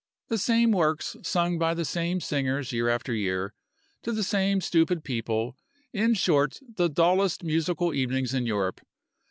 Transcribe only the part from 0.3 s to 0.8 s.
same